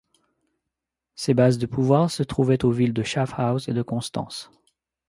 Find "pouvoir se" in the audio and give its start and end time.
1.67-2.23